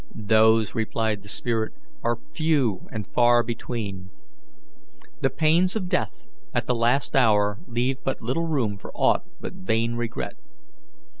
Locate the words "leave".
7.67-7.97